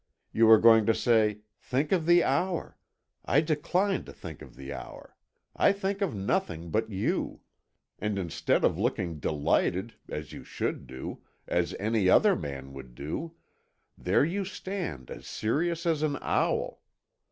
You 0.31 0.49
are 0.49 0.57
going 0.57 0.87
to 0.87 0.95
say, 0.95 1.41
Think 1.59 1.91
of 1.91 2.07
the 2.07 2.23
hour! 2.23 2.75
I 3.23 3.39
decline 3.39 4.03
to 4.05 4.11
think 4.11 4.41
of 4.41 4.55
the 4.55 4.73
hour. 4.73 5.15
I 5.55 5.71
think 5.73 6.01
of 6.01 6.15
nothing 6.15 6.71
but 6.71 6.89
you. 6.89 7.41
And 7.99 8.17
instead 8.17 8.63
of 8.63 8.79
looking 8.79 9.19
delighted, 9.19 9.93
as 10.09 10.33
you 10.33 10.43
should 10.43 10.87
do, 10.87 11.21
as 11.45 11.75
any 11.79 12.09
other 12.09 12.35
man 12.35 12.73
would 12.73 12.95
do, 12.95 13.35
there 13.95 14.25
you 14.25 14.43
stand 14.43 15.11
as 15.11 15.27
serious 15.27 15.85
as 15.85 16.01
an 16.01 16.17
owl. 16.23 16.81